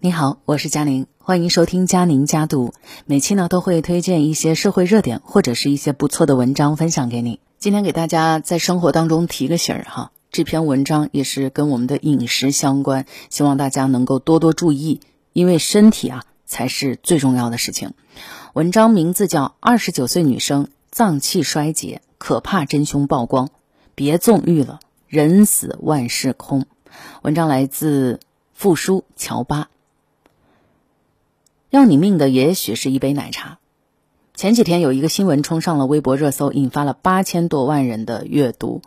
[0.00, 2.72] 你好，我是佳宁，欢迎收听佳宁家读。
[3.04, 7.40] 每期呢都会推荐一些社会热点或者是一些不错的文章分享给你。
[7.58, 15.00] 今天给大家在生活当中提个醒儿哈，这篇文章也是跟我们的饮食相关，希望大家能够多多注意，
[15.32, 17.94] 因为身体啊才是最重要的事情。
[18.52, 23.46] 文章名字叫《二十九岁女生脏器衰竭，可怕真凶曝光》。
[23.96, 24.78] 别纵欲了，
[25.08, 26.66] 人死万事空。
[27.22, 28.20] 文章来自
[28.54, 29.70] 复书乔巴。
[31.70, 33.58] 要你命的也许是一杯奶茶。
[34.34, 38.80] 前几天有一个新闻冲上了微博热搜，引发了八千多万人的阅读。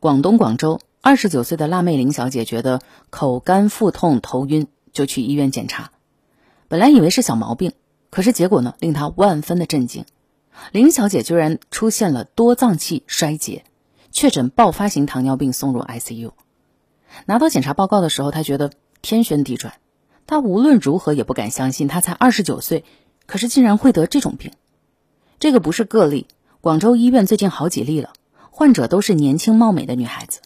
[0.00, 2.80] 广东广州二十九岁的辣妹林小姐觉得
[3.10, 5.90] 口干腹痛、头晕，就去医院检查。
[6.68, 7.72] 本来以为是小毛病，
[8.10, 10.06] 可是结果呢，令她万分的震惊。
[10.72, 13.64] 林小姐居然出现了多脏器衰竭。
[14.10, 16.30] 确诊爆发型糖尿病，送入 ICU。
[17.26, 18.70] 拿到检查报告的时候，她觉得
[19.02, 19.74] 天旋地转。
[20.26, 22.84] 他无论如何也不敢相信，他才二十九岁，
[23.26, 24.52] 可是竟然会得这种病。
[25.38, 26.26] 这个不是个例，
[26.60, 28.12] 广州医院最近好几例了，
[28.50, 30.40] 患者都是年轻貌美的女孩子，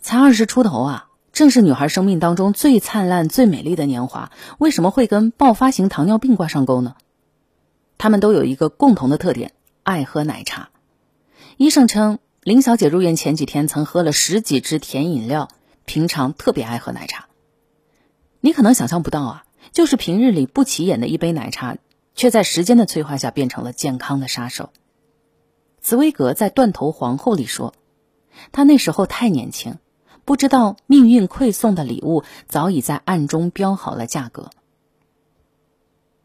[0.00, 4.32] 才二十出头啊，正是女孩生命当中最灿烂、最美丽的年华。
[4.58, 6.94] 为什么会跟爆发型糖尿病挂上钩呢？
[7.98, 10.70] 他们都有一个共同的特点：爱喝奶茶。
[11.56, 12.18] 医生称。
[12.42, 15.50] 林小姐入院前几天曾喝了十几支甜饮料，
[15.84, 17.26] 平常特别爱喝奶茶。
[18.40, 21.76] 你可能想象不到啊，就是平日里不起眼的一杯奶茶，
[22.14, 24.70] 却在时间的催化下变成了健康的杀手。
[25.80, 27.74] 茨威格在《断头皇后》里说，
[28.52, 29.76] 他那时候太年轻，
[30.24, 34.50] 不知道命运馈送的礼物早已在暗中标好了价格。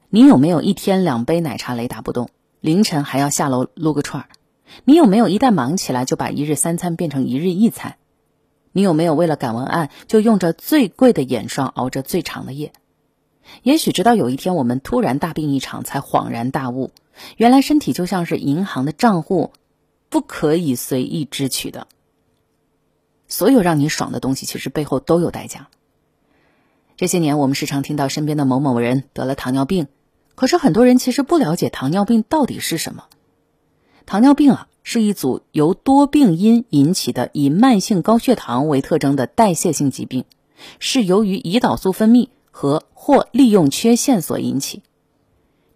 [0.10, 2.30] 你有没有一天两杯奶茶雷打不动，
[2.62, 4.30] 凌晨还要下楼撸个串儿？
[4.86, 7.98] 你有没有一旦忙起来就把一日三餐变成一日一餐？
[8.78, 12.74] 你有没有为了赶文案就用着最贵的眼霜熬着最长的夜？
[13.64, 16.92] 也许直到有一天我们突然大病一场，才恍然大悟，
[17.38, 19.54] 原来身体就像是银行的账户，
[20.10, 21.88] 不可以随意支取的。
[23.30, 25.70] 所有让你爽的东西，其实背后都有代价。
[26.98, 29.88] 这些年，我们时常听到身边的某某人得了糖尿病，
[30.36, 33.06] 可是很多人其实不了解糖尿病到底是什么。
[34.06, 40.26] 糖尿病啊，是一组由多病因引起的以慢性高血糖为特征的代谢性疾病，
[40.78, 44.84] 是由于胰岛素分泌和或利用缺陷所引起。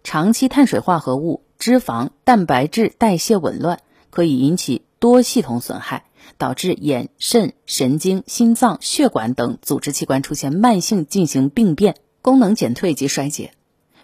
[0.04, 6.04] 长期碳水化合物、脂肪、蛋白质代谢紊乱，可以引起多系统损害，
[6.38, 13.50] 导致眼、肾、神经、心脏、血管等组织器官出现慢性进行病变，功能减退及衰竭。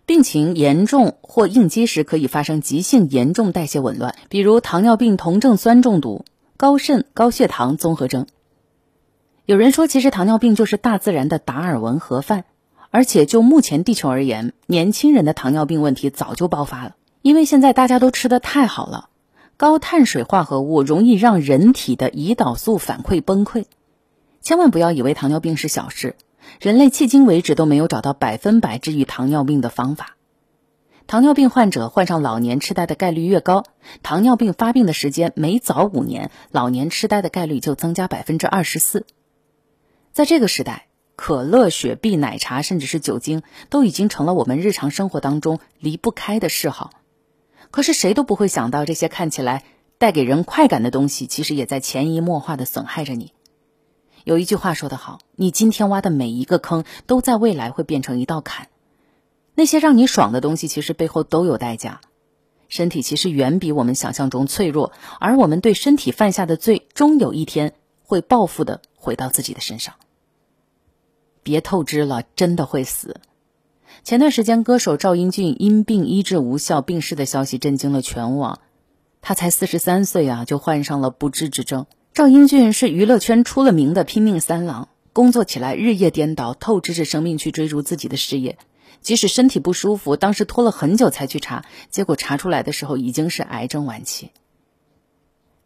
[0.07, 6.25] 病情严重或应激时，可以发生急性严重代谢紊乱，比如糖尿病酮症酸中毒、
[6.57, 8.29] 高肾高血糖综合征。
[9.47, 12.45] 有人说，其实糖尿病就是大自然的达尔文盒饭，
[12.91, 19.09] 而且就目前地球而言，年轻人的糖尿病问题早就爆发了，因为现在大家都吃的太好了，
[19.57, 23.65] 高碳水化合物容易让人体的胰岛素反馈崩溃。
[24.41, 26.15] 千万不要以为糖尿病是小事。
[26.61, 30.17] 人类迄今为止都没有找到百分百治愈糖尿病的方法。
[31.07, 33.65] 糖尿病患者患上老年痴呆的概率越高，
[34.03, 39.07] 糖尿病发病的时间每早五年，老年痴呆的概率就增加百分之二十四。
[40.13, 46.91] 在这个时代，可乐、雪碧、奶茶，甚至是酒精，都已经成了我们日常生活当中离不开的嗜好。
[47.71, 49.63] 可是谁都不会想到，这些看起来
[49.99, 53.33] 带给人快感的东西，其实也在潜移默化的损害着你。
[54.27, 58.67] 有一句话说得好，你今天挖的每一个坑，都在未来会变成一道坎。
[59.55, 62.01] 那些让你爽的东西，其实背后都有代价。
[62.67, 69.95] 身体其实远比我们想象中脆弱，而我们对身体犯下的罪，终有一天会报复的回到自己的身上。
[71.45, 73.21] 别透支了，真的会死。
[74.03, 78.59] 前段时间，歌手赵英俊因病医治无效病逝的消息震惊了全网。
[79.23, 81.87] 他才四十三岁啊，就患上了不治之症。
[82.17, 88.57] 赵英俊是娱乐圈出了名的拼命三郎，工作起来日夜颠倒，透支着生命去追逐自己的事业。
[89.03, 94.31] 即使身体不舒服，当时拖了很久才去查，结果查出来的时候已经是癌症晚期。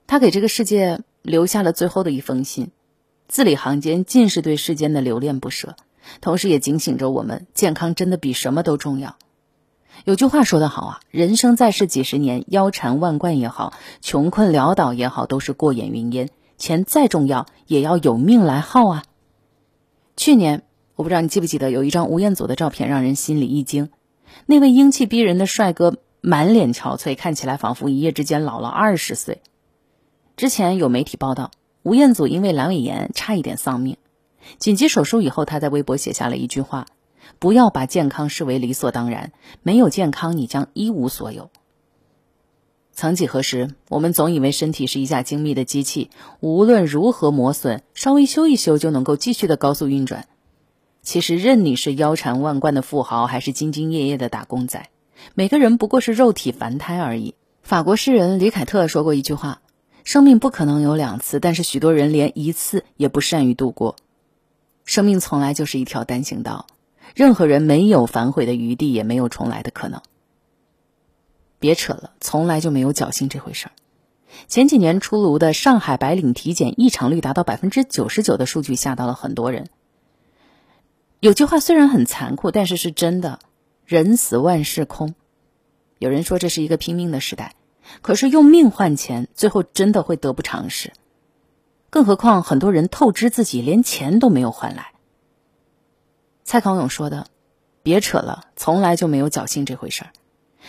[0.08, 2.72] 他给这个世界留下了最后的一封信，
[3.28, 5.76] 字里行间尽是对世间的留恋不舍，
[6.20, 9.14] 同时也警醒着我们：健康真的比什么都重要。
[10.04, 16.28] 有句话说得好啊，人生在世几十年，腰缠万贯也好，穷困潦倒也好，都是过眼云烟。
[16.60, 19.02] 钱再重要，也要有命来耗啊！
[20.14, 20.62] 去年，
[20.94, 23.88] 我不知道你记不记得，有一张吴彦祖的照片，让人心里一惊。
[24.44, 29.40] 那位英气逼人的帅哥，满脸憔悴，看起来仿佛一夜之间老了二十岁。
[30.36, 31.50] 之前有媒体报道，
[31.82, 33.96] 吴彦祖因为阑尾炎差一点丧命，
[34.58, 36.86] 紧急手术以后，他在微博写下了一句话
[37.40, 39.32] ：“不要把健康视为理所当然，
[39.62, 41.50] 没有健康，你将一无所有。
[43.00, 46.10] 曾几何时，我们总以为身体是一架精密的机器，
[46.40, 50.28] 无论如何磨损，稍微修一修就能够继续的高速运转。
[51.00, 54.90] 其实，任你是腰缠万贯的富豪，还是兢兢业业的打工仔，
[55.32, 57.34] 每个人不过是肉体凡胎而已。
[57.62, 59.62] 法国诗人里凯特说过一句话
[60.04, 63.96] ：“生命不可能有两次，但是许多人连一次也不善于度过。
[64.84, 66.66] 生命从来就是一条单行道，
[67.14, 70.02] 任何人没有反悔的余地，也没有重来的可能。”
[71.60, 73.72] 别扯了，从来就没有侥幸这回事儿。
[74.48, 79.68] 前几年出炉的上海白领体检异常率达到百分之九十九的数据吓到了很多人。
[81.20, 83.38] 有句话虽然很残酷，但是是真的：
[83.84, 85.14] 人死万事空。
[85.98, 87.54] 有人说这是一个拼命的时代，
[88.00, 90.92] 可是用命换钱，最后真的会得不偿失。
[91.90, 94.92] 更何况很多人透支自己，连钱都没有换来。
[96.44, 97.26] 蔡康永说的
[97.82, 100.10] ：“别扯了，从来就没有侥幸这回事儿。”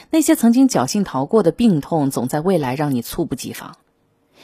[0.10, 3.78] 那些曾经侥幸逃过的病痛，总在未来让你猝不及防。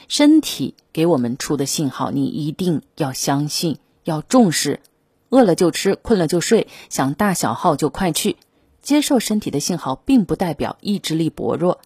[0.08, 4.82] 身体给我们出的信号，你一定要相信，要重视。
[5.30, 8.38] 饿了就吃，困了就睡，想大小号就快去。
[8.82, 11.82] 接受身体的信号，并不代表意志力薄弱。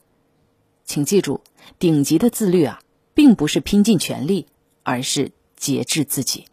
[0.86, 1.42] 请记住，
[1.80, 2.82] 顶级的自律啊，
[3.16, 4.46] 并不是拼尽全力，
[4.84, 6.46] 而是节制自己。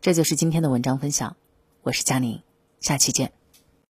[0.00, 1.36] 这就是今天的文章分享，
[1.82, 2.40] 我是佳宁，
[2.80, 3.37] 下期见。